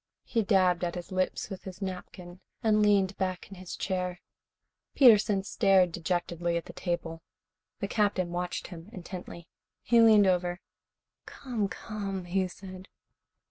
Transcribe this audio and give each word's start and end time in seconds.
He 0.23 0.41
dabbed 0.41 0.83
at 0.83 0.95
his 0.95 1.11
lips 1.11 1.51
with 1.51 1.63
his 1.65 1.79
napkin 1.79 2.39
and 2.63 2.81
leaned 2.81 3.15
back 3.19 3.47
in 3.49 3.55
his 3.57 3.75
chair. 3.75 4.19
Peterson 4.95 5.43
stared 5.43 5.91
dejectedly 5.91 6.57
at 6.57 6.65
the 6.65 6.73
table. 6.73 7.21
The 7.81 7.87
Captain 7.87 8.31
watched 8.31 8.69
him 8.69 8.89
intently. 8.91 9.47
He 9.83 10.01
leaned 10.01 10.25
over. 10.25 10.59
"Come, 11.27 11.67
come," 11.67 12.25
he 12.25 12.47
said. 12.47 12.87